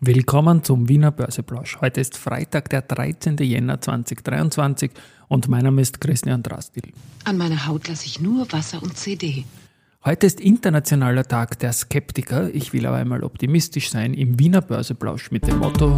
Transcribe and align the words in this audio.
Willkommen 0.00 0.62
zum 0.62 0.90
Wiener 0.90 1.10
Börseplausch. 1.10 1.78
Heute 1.80 2.02
ist 2.02 2.18
Freitag, 2.18 2.68
der 2.68 2.82
13. 2.82 3.38
Jänner 3.38 3.80
2023 3.80 4.90
und 5.28 5.48
mein 5.48 5.64
Name 5.64 5.80
ist 5.80 6.02
Christian 6.02 6.42
Drastil. 6.42 6.92
An 7.24 7.38
meiner 7.38 7.66
Haut 7.66 7.88
lasse 7.88 8.04
ich 8.04 8.20
nur 8.20 8.52
Wasser 8.52 8.82
und 8.82 8.94
CD. 8.98 9.44
Heute 10.04 10.26
ist 10.26 10.38
internationaler 10.38 11.24
Tag 11.24 11.58
der 11.60 11.72
Skeptiker. 11.72 12.54
Ich 12.54 12.74
will 12.74 12.84
aber 12.84 12.98
einmal 12.98 13.24
optimistisch 13.24 13.88
sein 13.88 14.12
im 14.12 14.38
Wiener 14.38 14.60
Börseplausch 14.60 15.30
mit 15.30 15.46
dem 15.46 15.60
Motto 15.60 15.96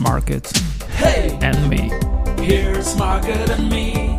Market 0.00 0.52
hey, 0.98 1.32
and 1.40 1.68
Me. 1.70 1.90
Here's 2.38 2.94
Market 2.98 3.50
and 3.50 3.70
Me. 3.70 4.18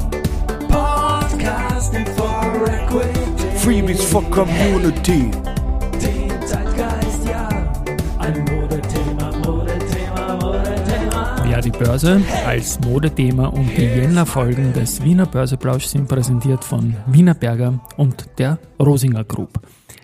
Podcasting 0.70 2.07
for 2.18 2.68
Equity. 2.68 3.59
Freebies 3.59 4.04
for 4.04 4.23
Community. 4.32 5.30
die 8.34 8.62
Börse 11.84 12.22
als 12.46 12.80
Modethema 12.80 13.48
und 13.48 13.68
die 13.76 13.82
Jänner-Folgen 13.82 14.72
des 14.72 15.04
Wiener 15.04 15.26
Börseplausch 15.26 15.88
sind 15.88 16.08
präsentiert 16.08 16.64
von 16.64 16.96
Wiener 17.08 17.34
Berger 17.34 17.82
und 17.98 18.30
der 18.38 18.58
Rosinger 18.80 19.26
Group. 19.26 19.59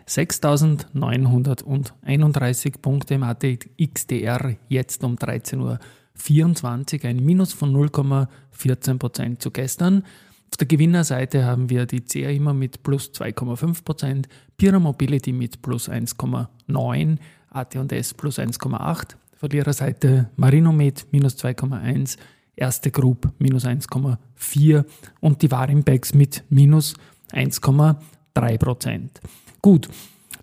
6.931 0.05 2.81
Punkte 2.81 3.13
im 3.13 3.23
ATXDR 3.23 4.57
jetzt 4.67 5.05
um 5.05 5.15
13.24 5.15 7.03
Uhr, 7.03 7.09
ein 7.09 7.23
Minus 7.23 7.53
von 7.53 7.73
0,14% 7.73 9.39
zu 9.39 9.51
gestern. 9.51 10.03
Auf 10.51 10.57
der 10.57 10.67
Gewinnerseite 10.67 11.45
haben 11.45 11.69
wir 11.69 11.85
die 11.85 12.01
CA 12.01 12.29
immer 12.29 12.53
mit 12.53 12.83
plus 12.83 13.13
2,5%, 13.13 14.25
Pira 14.57 14.79
Mobility 14.79 15.31
mit 15.31 15.61
plus 15.61 15.89
1,9%, 15.89 17.19
AT&S 17.51 18.13
plus 18.15 18.37
1,8%, 18.37 19.15
Verliererseite 19.39 20.29
Marinomed 20.35 21.07
minus 21.11 21.37
2,1, 21.37 22.17
Erste 22.57 22.91
Group 22.91 23.31
minus 23.39 23.63
1,4 23.63 24.83
und 25.21 25.41
die 25.41 25.49
Warimbex 25.49 26.13
mit 26.13 26.43
minus 26.49 26.93
1,3 27.31 28.57
Prozent. 28.57 29.21
Gut, 29.61 29.87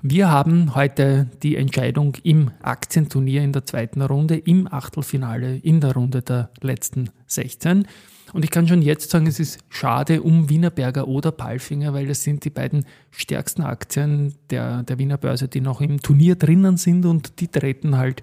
wir 0.00 0.30
haben 0.30 0.74
heute 0.74 1.28
die 1.42 1.56
Entscheidung 1.56 2.14
im 2.22 2.52
Aktienturnier 2.62 3.42
in 3.42 3.52
der 3.52 3.66
zweiten 3.66 4.00
Runde, 4.00 4.38
im 4.38 4.66
Achtelfinale 4.66 5.56
in 5.58 5.82
der 5.82 5.92
Runde 5.92 6.22
der 6.22 6.48
letzten 6.62 7.10
16. 7.26 7.86
Und 8.32 8.44
ich 8.44 8.50
kann 8.50 8.66
schon 8.66 8.80
jetzt 8.80 9.10
sagen, 9.10 9.26
es 9.26 9.38
ist 9.38 9.58
schade 9.68 10.22
um 10.22 10.48
Wienerberger 10.48 11.06
oder 11.06 11.32
Palfinger, 11.32 11.92
weil 11.92 12.06
das 12.06 12.22
sind 12.22 12.46
die 12.46 12.50
beiden 12.50 12.86
stärksten 13.10 13.60
Aktien 13.60 14.36
der, 14.48 14.84
der 14.84 14.98
Wiener 14.98 15.18
Börse, 15.18 15.48
die 15.48 15.60
noch 15.60 15.82
im 15.82 16.00
Turnier 16.00 16.36
drinnen 16.36 16.78
sind 16.78 17.04
und 17.04 17.40
die 17.40 17.48
treten 17.48 17.98
halt 17.98 18.22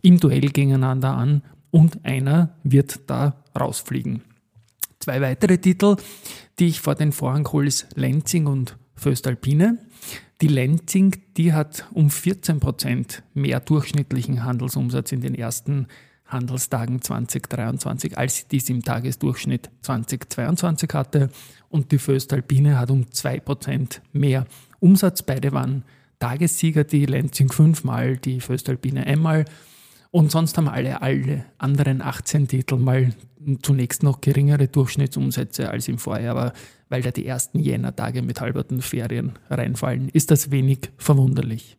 im 0.00 0.18
Duell 0.18 0.40
gegeneinander 0.40 1.14
an 1.14 1.42
und 1.70 2.04
einer 2.04 2.54
wird 2.62 3.00
da 3.08 3.36
rausfliegen. 3.58 4.22
Zwei 5.00 5.20
weitere 5.20 5.58
Titel, 5.58 5.96
die 6.58 6.68
ich 6.68 6.80
vor 6.80 6.94
den 6.94 7.12
Vorhang 7.12 7.46
hole, 7.48 7.66
ist 7.66 7.88
Lenzing 7.96 8.46
und 8.46 8.76
Föstalpine. 8.94 9.78
Die 10.40 10.48
Lenzing, 10.48 11.16
die 11.36 11.52
hat 11.52 11.86
um 11.92 12.10
14 12.10 12.60
Prozent 12.60 13.22
mehr 13.34 13.60
durchschnittlichen 13.60 14.44
Handelsumsatz 14.44 15.12
in 15.12 15.20
den 15.20 15.34
ersten 15.34 15.86
Handelstagen 16.26 17.02
2023, 17.02 18.16
als 18.16 18.48
dies 18.48 18.68
im 18.70 18.82
Tagesdurchschnitt 18.82 19.70
2022 19.82 20.90
hatte. 20.94 21.30
Und 21.68 21.92
die 21.92 21.98
Föstalpine 21.98 22.78
hat 22.78 22.90
um 22.90 23.10
2 23.10 23.40
Prozent 23.40 24.02
mehr 24.12 24.46
Umsatz. 24.80 25.22
Beide 25.22 25.52
waren 25.52 25.84
Tagessieger, 26.18 26.84
die 26.84 27.06
Lenzing 27.06 27.50
fünfmal, 27.50 28.16
die 28.16 28.40
Föstalpine 28.40 29.06
einmal. 29.06 29.44
Und 30.12 30.30
sonst 30.30 30.58
haben 30.58 30.68
alle, 30.68 31.00
alle 31.00 31.46
anderen 31.56 32.02
18 32.02 32.46
Titel 32.46 32.76
mal 32.76 33.14
zunächst 33.62 34.02
noch 34.02 34.20
geringere 34.20 34.68
Durchschnittsumsätze 34.68 35.70
als 35.70 35.88
im 35.88 35.96
Vorjahr, 35.98 36.36
aber 36.36 36.52
weil 36.90 37.00
da 37.00 37.10
die 37.10 37.26
ersten 37.26 37.58
Jänner-Tage 37.58 38.20
mit 38.20 38.38
halberten 38.42 38.82
Ferien 38.82 39.32
reinfallen, 39.48 40.10
ist 40.10 40.30
das 40.30 40.50
wenig 40.50 40.90
verwunderlich. 40.98 41.78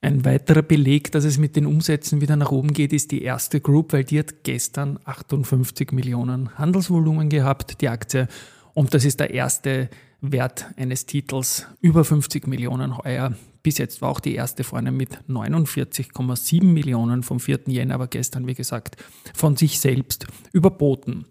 Ein 0.00 0.24
weiterer 0.24 0.62
Beleg, 0.62 1.10
dass 1.10 1.24
es 1.24 1.38
mit 1.38 1.56
den 1.56 1.66
Umsätzen 1.66 2.20
wieder 2.20 2.36
nach 2.36 2.52
oben 2.52 2.72
geht, 2.72 2.92
ist 2.92 3.10
die 3.10 3.22
erste 3.22 3.60
Group, 3.60 3.92
weil 3.92 4.04
die 4.04 4.20
hat 4.20 4.44
gestern 4.44 5.00
58 5.04 5.90
Millionen 5.90 6.56
Handelsvolumen 6.56 7.28
gehabt, 7.28 7.80
die 7.80 7.88
Aktie. 7.88 8.28
Und 8.74 8.94
das 8.94 9.04
ist 9.04 9.18
der 9.18 9.34
erste 9.34 9.88
Wert 10.20 10.66
eines 10.76 11.06
Titels 11.06 11.66
über 11.80 12.04
50 12.04 12.46
Millionen 12.46 12.96
heuer. 12.96 13.34
Bis 13.66 13.78
jetzt 13.78 14.00
war 14.00 14.10
auch 14.10 14.20
die 14.20 14.36
erste 14.36 14.62
vorne 14.62 14.92
mit 14.92 15.18
49,7 15.28 16.62
Millionen 16.62 17.24
vom 17.24 17.40
4. 17.40 17.62
Jänner, 17.66 17.96
aber 17.96 18.06
gestern, 18.06 18.46
wie 18.46 18.54
gesagt, 18.54 18.96
von 19.34 19.56
sich 19.56 19.80
selbst 19.80 20.28
überboten. 20.52 21.24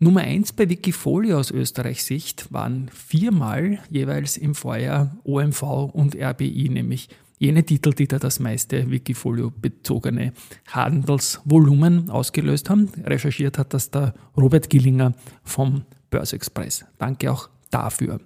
Nummer 0.00 0.22
1 0.22 0.54
bei 0.54 0.68
Wikifolio 0.68 1.38
aus 1.38 1.52
Österreichs 1.52 2.06
Sicht 2.06 2.52
waren 2.52 2.90
viermal 2.92 3.78
jeweils 3.90 4.36
im 4.36 4.56
Vorjahr 4.56 5.16
OMV 5.22 5.62
und 5.92 6.16
RBI, 6.16 6.68
nämlich 6.68 7.10
jene 7.38 7.62
Titel, 7.62 7.92
die 7.92 8.08
da 8.08 8.18
das 8.18 8.40
meiste 8.40 8.90
Wikifolio-bezogene 8.90 10.32
Handelsvolumen 10.66 12.10
ausgelöst 12.10 12.70
haben. 12.70 12.90
Recherchiert 13.04 13.56
hat 13.56 13.72
das 13.72 13.92
der 13.92 14.14
Robert 14.36 14.68
Gillinger 14.68 15.14
vom 15.44 15.82
Börsexpress. 16.10 16.86
Danke 16.98 17.30
auch 17.30 17.48
dafür. 17.70 18.18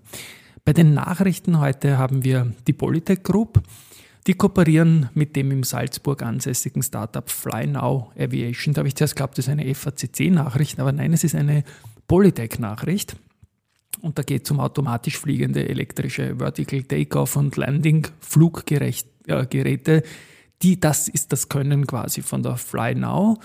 Bei 0.65 0.73
den 0.73 0.95
Nachrichten 0.95 1.59
heute 1.59 1.99
haben 1.99 2.23
wir 2.23 2.53
die 2.69 2.73
Polytech 2.73 3.25
Group. 3.25 3.61
Die 4.29 4.35
kooperieren 4.35 5.09
mit 5.13 5.35
dem 5.35 5.51
im 5.51 5.65
Salzburg 5.65 6.23
ansässigen 6.23 6.85
Startup 6.85 7.29
FlyNow 7.29 8.13
Aviation. 8.17 8.73
Da 8.73 8.79
habe 8.79 8.89
ich 8.89 8.95
zuerst 8.95 9.17
geglaubt, 9.17 9.37
das 9.37 9.47
ist 9.47 9.51
eine 9.51 9.75
FACC-Nachricht, 9.75 10.79
aber 10.79 10.93
nein, 10.93 11.13
es 11.13 11.25
ist 11.25 11.35
eine 11.35 11.65
Polytech-Nachricht. 12.07 13.17
Und 14.03 14.19
da 14.19 14.23
geht 14.23 14.45
es 14.45 14.53
um 14.53 14.61
automatisch 14.61 15.19
fliegende 15.19 15.69
elektrische 15.69 16.37
Vertical 16.37 16.85
Takeoff 16.85 17.35
und 17.35 17.57
Landing 17.57 18.07
Fluggeräte. 18.21 19.05
Äh, 19.27 20.03
die, 20.63 20.79
das 20.79 21.09
ist 21.09 21.33
das 21.33 21.49
Können 21.49 21.89
quasi 21.89 22.23
von 22.23 22.45
der 22.45 22.57
FlyNow. 22.57 23.39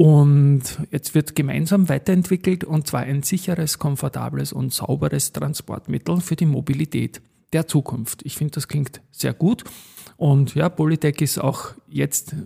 Und 0.00 0.62
jetzt 0.92 1.16
wird 1.16 1.34
gemeinsam 1.34 1.88
weiterentwickelt 1.88 2.62
und 2.62 2.86
zwar 2.86 3.00
ein 3.00 3.24
sicheres, 3.24 3.80
komfortables 3.80 4.52
und 4.52 4.72
sauberes 4.72 5.32
Transportmittel 5.32 6.20
für 6.20 6.36
die 6.36 6.46
Mobilität 6.46 7.20
der 7.52 7.66
Zukunft. 7.66 8.24
Ich 8.24 8.36
finde, 8.36 8.52
das 8.52 8.68
klingt 8.68 9.00
sehr 9.10 9.34
gut. 9.34 9.64
Und 10.16 10.54
ja, 10.54 10.68
Polytech 10.68 11.20
ist 11.20 11.38
auch 11.38 11.72
jetzt 11.88 12.36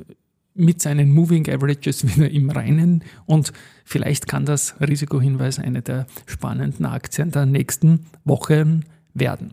mit 0.55 0.81
seinen 0.81 1.13
Moving 1.13 1.47
Averages 1.47 2.07
wieder 2.17 2.31
im 2.31 2.49
Reinen 2.49 3.05
und 3.27 3.53
vielleicht 3.85 4.29
kann 4.29 4.47
das 4.47 4.75
Risikohinweis 4.81 5.59
eine 5.59 5.83
der 5.83 6.07
spannenden 6.25 6.87
Aktien 6.87 7.33
der 7.33 7.45
nächsten 7.45 8.07
Wochen 8.25 8.87
werden. 9.13 9.53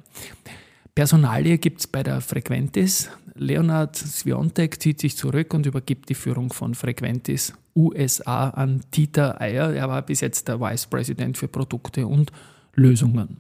Personalie 0.99 1.57
gibt 1.59 1.79
es 1.79 1.87
bei 1.87 2.03
der 2.03 2.19
Frequentis. 2.19 3.09
Leonard 3.35 3.95
Sviontek 3.95 4.81
zieht 4.81 4.99
sich 4.99 5.15
zurück 5.15 5.53
und 5.53 5.65
übergibt 5.65 6.09
die 6.09 6.13
Führung 6.13 6.51
von 6.51 6.75
Frequentis 6.75 7.53
USA 7.73 8.49
an 8.49 8.81
Dieter 8.93 9.39
Eier. 9.39 9.73
Er 9.73 9.87
war 9.87 10.01
bis 10.01 10.19
jetzt 10.19 10.49
der 10.49 10.59
Vice 10.59 10.87
President 10.87 11.37
für 11.37 11.47
Produkte 11.47 12.05
und 12.05 12.33
Lösungen. 12.75 13.37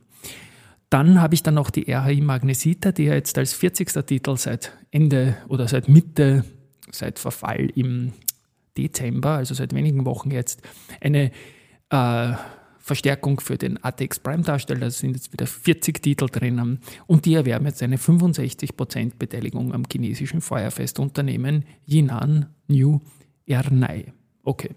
Dann 0.89 1.19
habe 1.21 1.33
ich 1.33 1.43
dann 1.43 1.55
noch 1.55 1.69
die 1.69 1.91
RHI 1.91 2.21
Magnesita, 2.21 2.93
die 2.93 3.03
ja 3.03 3.15
jetzt 3.15 3.37
als 3.37 3.51
40. 3.51 4.05
Titel 4.05 4.37
seit 4.37 4.71
Ende 4.91 5.35
oder 5.49 5.67
seit 5.67 5.89
Mitte, 5.89 6.45
seit 6.89 7.19
Verfall 7.19 7.69
im 7.75 8.13
Dezember, 8.77 9.31
also 9.31 9.53
seit 9.53 9.73
wenigen 9.73 10.05
Wochen 10.05 10.31
jetzt, 10.31 10.61
eine 11.01 11.31
äh, 11.89 12.33
Verstärkung 12.79 13.39
für 13.39 13.57
den 13.57 13.83
ATX 13.83 14.19
Prime 14.19 14.43
Darsteller. 14.43 14.81
Da 14.81 14.91
sind 14.91 15.15
jetzt 15.15 15.31
wieder 15.31 15.47
40 15.47 16.01
Titel 16.01 16.27
drinnen 16.27 16.79
und 17.07 17.25
die 17.25 17.35
erwerben 17.35 17.65
jetzt 17.65 17.83
eine 17.83 17.97
65% 17.97 19.13
Beteiligung 19.19 19.73
am 19.73 19.83
chinesischen 19.91 20.41
Feuerfestunternehmen 20.41 21.65
Yinan 21.85 22.47
New 22.67 22.99
Ernai. 23.45 24.13
Okay. 24.43 24.71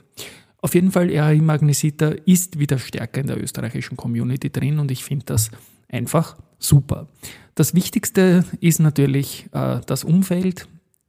Auf 0.58 0.74
jeden 0.74 0.92
Fall, 0.92 1.10
RAI 1.10 1.40
Magnesita 1.40 2.10
ist 2.24 2.58
wieder 2.58 2.78
stärker 2.78 3.20
in 3.20 3.26
der 3.26 3.42
österreichischen 3.42 3.96
Community 3.96 4.50
drin 4.50 4.78
und 4.78 4.90
ich 4.92 5.02
finde 5.02 5.24
das 5.26 5.50
einfach 5.88 6.36
super. 6.58 7.08
Das 7.54 7.74
Wichtigste 7.74 8.44
ist 8.60 8.78
natürlich 8.78 9.46
äh, 9.52 9.80
das 9.84 10.04
Umfeld. 10.04 10.68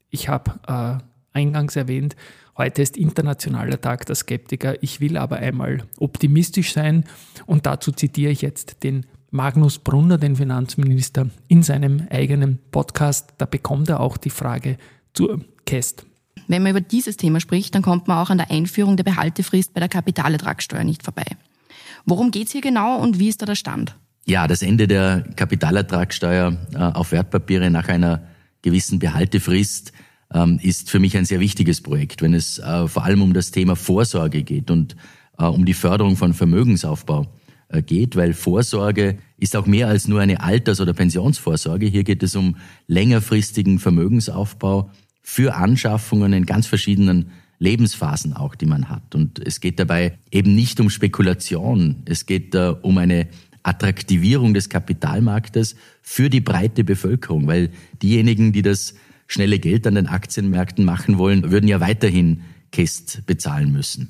Ich 0.10 0.28
habe 0.28 0.60
äh, 0.68 1.04
eingangs 1.34 1.76
erwähnt, 1.76 2.16
heute 2.58 2.82
ist 2.82 2.98
internationaler 2.98 3.82
Tag 3.82 4.06
der 4.06 4.16
Skeptiker. 4.16 4.82
Ich 4.82 5.00
will 5.02 5.18
aber 5.18 5.38
einmal 5.38 5.84
optimistisch 6.00 6.74
sein 6.74 7.04
und 7.46 7.66
dazu 7.66 7.92
zitiere 7.92 8.32
ich 8.32 8.42
jetzt 8.42 8.84
den 8.84 9.06
Magnus 9.32 9.80
Brunner, 9.80 10.20
den 10.20 10.36
Finanzminister, 10.36 11.30
in 11.48 11.64
seinem 11.64 12.08
eigenen 12.12 12.60
Podcast. 12.70 13.34
Da 13.40 13.46
bekommt 13.46 13.90
er 13.90 14.00
auch 14.00 14.18
die 14.18 14.30
Frage 14.30 14.78
zur 15.14 15.44
Käst. 15.66 16.06
Wenn 16.48 16.62
man 16.62 16.72
über 16.72 16.82
dieses 16.82 17.18
Thema 17.18 17.40
spricht, 17.40 17.74
dann 17.74 17.82
kommt 17.82 18.08
man 18.08 18.20
auch 18.20 18.30
an 18.30 18.38
der 18.38 18.52
Einführung 18.52 18.96
der 18.96 19.04
Behaltefrist 19.04 19.74
bei 19.74 19.80
der 19.80 19.90
Kapitalertragssteuer 19.90 20.84
nicht 20.84 21.04
vorbei. 21.04 21.26
Worum 22.06 22.32
geht 22.32 22.48
es 22.48 22.52
hier 22.52 22.62
genau 22.62 23.00
und 23.00 23.18
wie 23.18 23.30
ist 23.30 23.42
da 23.42 23.46
der 23.46 23.56
Stand? 23.56 23.96
Ja, 24.26 24.48
das 24.48 24.62
Ende 24.62 24.88
der 24.88 25.24
Kapitalertragssteuer 25.36 26.56
äh, 26.74 26.78
auf 26.78 27.12
Wertpapiere 27.12 27.70
nach 27.70 27.88
einer 27.88 28.24
gewissen 28.62 29.00
Behaltefrist 29.00 29.94
ist 30.62 30.90
für 30.90 31.00
mich 31.00 31.16
ein 31.16 31.26
sehr 31.26 31.40
wichtiges 31.40 31.82
Projekt, 31.82 32.22
wenn 32.22 32.34
es 32.34 32.58
äh, 32.58 32.88
vor 32.88 33.04
allem 33.04 33.22
um 33.22 33.34
das 33.34 33.52
Thema 33.52 33.76
Vorsorge 33.76 34.44
geht 34.44 34.72
und 34.72 34.96
äh, 35.38 35.46
um 35.46 35.66
die 35.66 35.74
Förderung 35.74 36.16
von 36.18 36.34
Vermögensaufbau 36.34 37.28
äh, 37.70 37.82
geht, 37.82 38.16
weil 38.16 38.34
Vorsorge 38.34 39.18
ist 39.38 39.56
auch 39.56 39.66
mehr 39.66 39.88
als 39.88 40.08
nur 40.08 40.22
eine 40.22 40.42
Alters- 40.42 40.80
oder 40.80 40.94
Pensionsvorsorge. 40.94 41.88
Hier 41.88 42.04
geht 42.04 42.24
es 42.24 42.36
um 42.36 42.56
längerfristigen 42.88 43.80
Vermögensaufbau 43.80 44.92
für 45.22 45.56
Anschaffungen 45.56 46.34
in 46.34 46.46
ganz 46.46 46.68
verschiedenen 46.68 47.32
Lebensphasen 47.60 48.34
auch, 48.34 48.56
die 48.56 48.66
man 48.66 48.90
hat. 48.90 49.16
Und 49.16 49.40
es 49.40 49.60
geht 49.60 49.80
dabei 49.80 50.18
eben 50.32 50.54
nicht 50.54 50.80
um 50.80 50.90
Spekulation. 50.90 52.04
Es 52.06 52.26
geht 52.26 52.54
äh, 52.56 52.76
um 52.82 52.98
eine 52.98 53.28
Attraktivierung 53.64 54.54
des 54.54 54.70
Kapitalmarktes 54.70 55.76
für 56.02 56.30
die 56.30 56.42
breite 56.42 56.84
Bevölkerung, 56.84 57.48
weil 57.48 57.70
diejenigen, 58.02 58.52
die 58.52 58.62
das 58.62 58.96
schnelle 59.28 59.60
Geld 59.60 59.88
an 59.88 59.96
den 59.96 60.08
Aktienmärkten 60.08 60.86
machen 60.86 61.18
wollen, 61.18 61.52
würden 61.52 61.68
ja 61.68 61.80
weiterhin 61.80 62.42
Käst 62.72 63.26
bezahlen 63.26 63.72
müssen. 63.72 64.10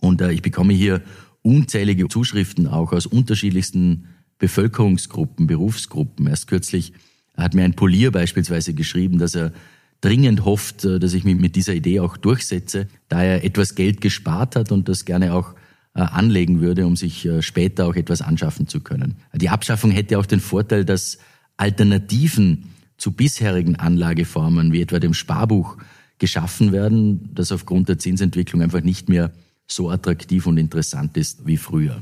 Und 0.00 0.20
äh, 0.20 0.32
ich 0.32 0.42
bekomme 0.42 0.72
hier 0.72 1.02
unzählige 1.42 2.08
Zuschriften 2.08 2.66
auch 2.66 2.92
aus 2.92 3.06
unterschiedlichsten 3.06 4.06
Bevölkerungsgruppen, 4.38 5.46
Berufsgruppen. 5.46 6.26
Erst 6.26 6.48
kürzlich 6.48 6.92
hat 7.36 7.54
mir 7.54 7.64
ein 7.64 7.74
Polier 7.74 8.10
beispielsweise 8.10 8.74
geschrieben, 8.74 9.18
dass 9.18 9.34
er 9.34 9.52
dringend 10.00 10.44
hofft, 10.44 10.84
äh, 10.84 10.98
dass 10.98 11.14
ich 11.14 11.24
mich 11.24 11.36
mit 11.36 11.56
dieser 11.56 11.74
Idee 11.74 12.00
auch 12.00 12.16
durchsetze, 12.16 12.88
da 13.08 13.22
er 13.22 13.44
etwas 13.44 13.74
Geld 13.74 14.00
gespart 14.00 14.56
hat 14.56 14.72
und 14.72 14.88
das 14.88 15.04
gerne 15.04 15.34
auch 15.34 15.54
äh, 15.94 16.00
anlegen 16.00 16.60
würde, 16.60 16.86
um 16.86 16.96
sich 16.96 17.24
äh, 17.24 17.40
später 17.40 17.86
auch 17.86 17.94
etwas 17.94 18.20
anschaffen 18.20 18.66
zu 18.66 18.80
können. 18.80 19.16
Die 19.34 19.48
Abschaffung 19.48 19.90
hätte 19.90 20.18
auch 20.18 20.26
den 20.26 20.40
Vorteil, 20.40 20.84
dass 20.84 21.18
Alternativen 21.56 22.64
zu 23.04 23.12
bisherigen 23.12 23.76
Anlageformen 23.76 24.72
wie 24.72 24.80
etwa 24.80 24.98
dem 24.98 25.12
Sparbuch 25.12 25.76
geschaffen 26.18 26.72
werden, 26.72 27.28
das 27.34 27.52
aufgrund 27.52 27.90
der 27.90 27.98
Zinsentwicklung 27.98 28.62
einfach 28.62 28.80
nicht 28.80 29.10
mehr 29.10 29.30
so 29.66 29.90
attraktiv 29.90 30.46
und 30.46 30.56
interessant 30.56 31.14
ist 31.18 31.46
wie 31.46 31.58
früher. 31.58 32.00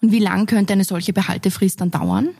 Und 0.00 0.12
wie 0.12 0.20
lang 0.20 0.46
könnte 0.46 0.72
eine 0.72 0.84
solche 0.84 1.12
Behaltefrist 1.12 1.82
dann 1.82 1.90
dauern? 1.90 2.30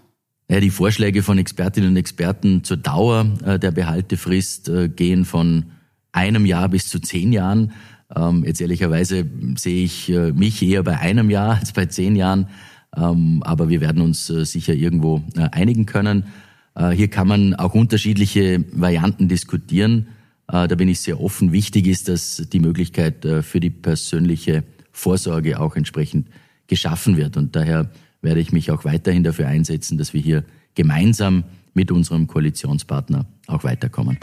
Ja, 0.49 0.61
die 0.61 0.71
Vorschläge 0.71 1.23
von 1.23 1.37
Expertinnen 1.37 1.91
und 1.91 1.97
Experten 1.99 2.65
zur 2.65 2.79
Dauer 2.79 3.25
der 3.25 3.71
Behaltefrist 3.71 4.71
gehen 4.97 5.27
von 5.27 5.67
einem 6.11 6.47
Jahr 6.47 6.71
bis 6.71 6.89
zu 6.89 7.01
zehn 7.01 7.35
Jahren. 7.35 7.73
Ähm, 8.17 8.45
jetzt 8.47 8.63
ehrlicherweise 8.63 9.27
sehe 9.57 9.85
ich 9.85 10.09
äh, 10.09 10.33
mich 10.33 10.63
eher 10.63 10.83
bei 10.85 10.99
einem 10.99 11.29
Jahr 11.29 11.57
als 11.61 11.73
bei 11.73 11.85
zehn 11.85 12.17
Jahren, 12.17 12.49
ähm, 12.97 13.43
aber 13.45 13.69
wir 13.69 13.83
werden 13.83 14.01
uns 14.01 14.31
äh, 14.31 14.47
sicher 14.47 14.73
irgendwo 14.73 15.23
äh, 15.37 15.51
einigen 15.53 15.85
können. 15.85 16.25
Äh, 16.75 16.91
hier 16.91 17.09
kann 17.09 17.29
man 17.29 17.55
auch 17.55 17.75
unterschiedliche 17.75 18.65
Varianten 18.73 19.29
diskutieren. 19.29 20.09
Äh, 20.49 20.69
da 20.69 20.75
bin 20.75 20.89
ich 20.89 21.01
sehr 21.01 21.21
offen. 21.21 21.53
Wichtig 21.53 21.87
ist, 21.87 22.09
dass 22.09 22.43
die 22.53 22.61
Möglichkeit 22.61 23.25
äh, 23.25 23.43
für 23.43 23.61
die 23.61 23.71
persönliche 23.71 24.65
Vorsorge 24.93 25.61
auch 25.61 25.77
entsprechend 25.77 26.29
geschaffen 26.67 27.17
wird. 27.17 27.37
Und 27.37 27.57
daher 27.57 27.91
werde 28.23 28.41
ich 28.41 28.53
mich 28.53 28.71
auch 28.71 28.85
weiterhin 28.85 29.25
dafür 29.25 29.49
einsetzen, 29.49 29.99
dass 29.99 30.15
wir 30.15 30.21
hier 30.21 30.45
gemeinsam 30.75 31.45
mit 31.75 31.91
unserem 31.91 32.27
Koalitionspartner 32.27 33.27
auch 33.47 33.65
weiterkommen. 33.65 34.19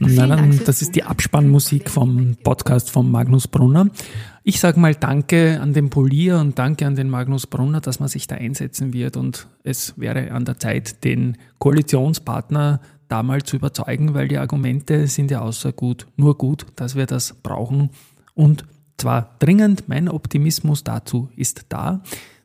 Nein, 0.00 0.28
nein, 0.28 0.60
das 0.66 0.82
ist 0.82 0.96
die 0.96 1.04
Abspannmusik 1.04 1.88
vom 1.88 2.36
Podcast 2.42 2.90
von 2.90 3.10
Magnus 3.10 3.46
Brunner. 3.46 3.88
Ich 4.46 4.60
sage 4.60 4.78
mal 4.78 4.94
Danke 4.94 5.58
an 5.62 5.72
den 5.72 5.88
Polier 5.88 6.38
und 6.38 6.58
Danke 6.58 6.86
an 6.86 6.96
den 6.96 7.08
Magnus 7.08 7.46
Brunner, 7.46 7.80
dass 7.80 7.98
man 7.98 8.10
sich 8.10 8.26
da 8.26 8.34
einsetzen 8.34 8.92
wird. 8.92 9.16
Und 9.16 9.46
es 9.62 9.98
wäre 9.98 10.32
an 10.32 10.44
der 10.44 10.58
Zeit, 10.58 11.02
den 11.02 11.38
Koalitionspartner 11.58 12.82
da 13.08 13.22
mal 13.22 13.42
zu 13.42 13.56
überzeugen, 13.56 14.12
weil 14.12 14.28
die 14.28 14.36
Argumente 14.36 15.06
sind 15.06 15.30
ja 15.30 15.40
außer 15.40 15.72
gut, 15.72 16.06
nur 16.16 16.36
gut, 16.36 16.66
dass 16.76 16.94
wir 16.94 17.06
das 17.06 17.32
brauchen. 17.42 17.88
Und 18.34 18.66
zwar 18.98 19.34
dringend, 19.38 19.88
mein 19.88 20.10
Optimismus 20.10 20.84
dazu 20.84 21.30
ist 21.36 21.64
da. 21.70 22.02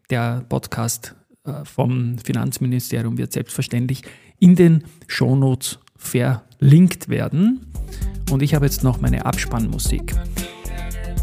Der 0.09 0.45
Podcast 0.47 1.15
äh, 1.43 1.65
vom 1.65 2.17
Finanzministerium 2.17 3.17
wird 3.17 3.33
selbstverständlich 3.33 4.03
in 4.39 4.55
den 4.55 4.85
Shownotes 5.07 5.79
verlinkt 5.97 7.09
werden. 7.09 7.73
Und 8.31 8.41
ich 8.41 8.55
habe 8.55 8.67
jetzt 8.67 8.85
noch 8.85 9.01
meine 9.01 9.25
Abspannmusik. 9.25 10.15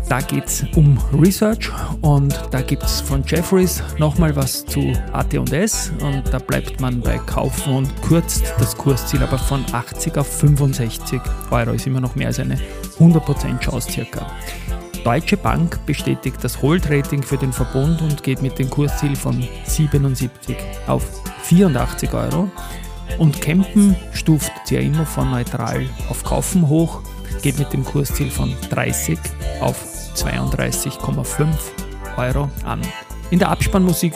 Da 0.08 0.20
geht 0.20 0.44
es 0.46 0.64
um 0.76 0.96
Research 1.20 1.72
und 2.00 2.32
da 2.52 2.62
gibt 2.62 2.84
es 2.84 3.00
von 3.00 3.24
Jeffries 3.26 3.82
nochmal 3.98 4.36
was 4.36 4.64
zu 4.64 4.92
AT&S 5.12 5.92
und 6.00 6.22
da 6.30 6.38
bleibt 6.38 6.80
man 6.80 7.00
bei 7.00 7.18
Kaufen 7.18 7.72
und 7.72 8.02
kürzt 8.02 8.44
das 8.60 8.76
Kursziel 8.76 9.24
aber 9.24 9.36
von 9.36 9.64
80 9.72 10.16
auf 10.16 10.28
65 10.28 11.20
Euro, 11.50 11.72
ist 11.72 11.88
immer 11.88 12.00
noch 12.00 12.14
mehr 12.14 12.28
als 12.28 12.38
eine 12.38 12.56
100% 13.00 13.58
Chance 13.58 13.90
circa. 13.90 14.30
Deutsche 15.02 15.36
Bank 15.36 15.84
bestätigt 15.86 16.38
das 16.42 16.62
Hold-Rating 16.62 17.24
für 17.24 17.36
den 17.36 17.52
Verbund 17.52 18.00
und 18.00 18.22
geht 18.22 18.42
mit 18.42 18.60
dem 18.60 18.70
Kursziel 18.70 19.16
von 19.16 19.46
77 19.64 20.56
auf 20.86 21.04
84 21.42 22.12
Euro. 22.14 22.48
Und 23.18 23.40
Campen 23.40 23.96
stuft 24.12 24.52
ja 24.68 24.80
immer 24.80 25.06
von 25.06 25.30
neutral 25.30 25.88
auf 26.10 26.22
Kaufen 26.24 26.68
hoch, 26.68 27.02
geht 27.42 27.58
mit 27.58 27.72
dem 27.72 27.84
Kursziel 27.84 28.30
von 28.30 28.54
30 28.70 29.18
auf 29.60 29.84
32,5 30.14 31.46
Euro 32.16 32.50
an. 32.64 32.80
In 33.30 33.38
der 33.38 33.50
Abspannmusik, 33.50 34.14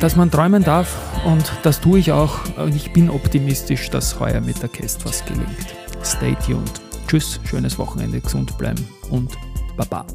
dass 0.00 0.16
man 0.16 0.30
träumen 0.30 0.64
darf 0.64 0.96
und 1.24 1.50
das 1.62 1.80
tue 1.80 1.98
ich 1.98 2.12
auch. 2.12 2.40
Ich 2.74 2.92
bin 2.92 3.10
optimistisch, 3.10 3.90
dass 3.90 4.18
heuer 4.20 4.40
mit 4.40 4.62
der 4.62 4.68
Käst 4.68 5.04
was 5.04 5.24
gelingt. 5.24 5.74
Stay 6.04 6.36
tuned. 6.46 6.80
Tschüss, 7.08 7.40
schönes 7.44 7.78
Wochenende, 7.78 8.20
gesund 8.20 8.56
bleiben 8.58 8.86
und 9.10 9.32
Baba. 9.76 10.06